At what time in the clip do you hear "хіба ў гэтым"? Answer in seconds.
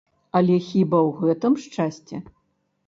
0.69-1.53